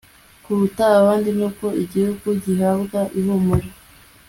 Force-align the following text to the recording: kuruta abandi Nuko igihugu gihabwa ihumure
kuruta 0.43 0.83
abandi 0.99 1.29
Nuko 1.37 1.65
igihugu 1.83 2.27
gihabwa 2.43 2.99
ihumure 3.19 3.67